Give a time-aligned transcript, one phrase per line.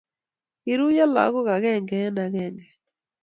[0.63, 2.67] Koruiyo lagok agenge eng agenge.